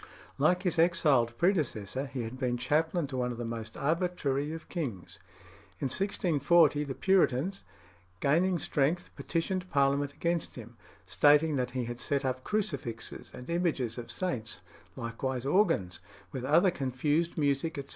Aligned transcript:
Like 0.39 0.63
his 0.63 0.79
expelled 0.79 1.37
predecessor, 1.37 2.07
he 2.07 2.23
had 2.23 2.39
been 2.39 2.57
chaplain 2.57 3.05
to 3.05 3.17
one 3.17 3.31
of 3.31 3.37
the 3.37 3.45
most 3.45 3.77
arbitrary 3.77 4.51
of 4.51 4.67
kings. 4.67 5.19
In 5.79 5.89
1640 5.89 6.83
the 6.85 6.95
Puritans, 6.95 7.63
gaining 8.19 8.57
strength, 8.57 9.11
petitioned 9.15 9.69
Parliament 9.69 10.11
against 10.13 10.55
him, 10.55 10.75
stating 11.05 11.55
that 11.57 11.71
he 11.77 11.85
had 11.85 12.01
set 12.01 12.25
up 12.25 12.43
crucifixes 12.43 13.31
and 13.31 13.47
images 13.47 13.99
of 13.99 14.09
saints, 14.09 14.61
likewise 14.95 15.45
organs, 15.45 16.01
"with 16.31 16.45
other 16.45 16.71
confused 16.71 17.37
music, 17.37 17.77
etc. 17.77 17.89